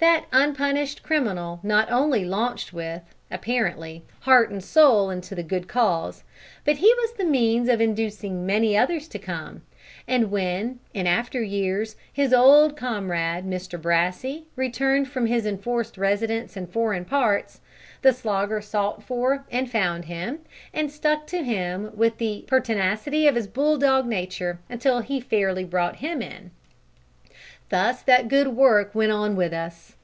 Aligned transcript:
That 0.00 0.26
unpunished 0.32 1.02
criminal 1.02 1.60
not 1.62 1.90
only 1.90 2.26
launched 2.26 2.74
with, 2.74 3.00
apparently, 3.30 4.04
heart 4.20 4.50
and 4.50 4.62
soul 4.62 5.08
into 5.08 5.34
the 5.34 5.42
good 5.42 5.66
cause, 5.66 6.24
but 6.62 6.76
he 6.76 6.92
was 6.98 7.14
the 7.14 7.24
means 7.24 7.70
of 7.70 7.80
inducing 7.80 8.44
many 8.44 8.76
others 8.76 9.08
to 9.08 9.18
come, 9.18 9.62
and 10.06 10.30
when, 10.30 10.78
in 10.92 11.06
after 11.06 11.40
years, 11.40 11.96
his 12.12 12.34
old 12.34 12.76
comrade, 12.76 13.46
Mr 13.46 13.80
Brassey, 13.80 14.44
returned 14.56 15.08
from 15.08 15.24
his 15.24 15.46
enforced 15.46 15.96
residence 15.96 16.54
in 16.54 16.66
foreign 16.66 17.06
parts, 17.06 17.62
the 18.02 18.12
Slogger 18.12 18.60
sought 18.60 19.02
for 19.02 19.46
and 19.50 19.70
found 19.70 20.04
him, 20.04 20.40
and 20.74 20.90
stuck 20.92 21.26
to 21.28 21.38
him 21.42 21.90
with 21.96 22.18
the 22.18 22.44
pertinacity 22.46 23.26
of 23.26 23.36
his 23.36 23.46
bulldog 23.46 24.04
nature 24.06 24.58
until 24.68 25.00
he 25.00 25.18
fairly 25.18 25.64
brought 25.64 25.96
him 25.96 26.20
in. 26.20 26.50
Thus 27.70 28.02
that 28.02 28.28
good 28.28 28.48
work 28.48 28.94
went 28.94 29.10
on 29.10 29.34
with 29.36 29.52
us. 29.54 29.96